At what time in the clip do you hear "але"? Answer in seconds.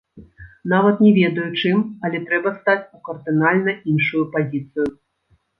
2.09-2.23